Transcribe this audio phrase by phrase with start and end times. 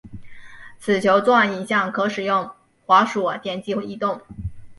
[0.79, 2.49] 此球状影像可使用
[2.87, 4.19] 滑鼠点击移动。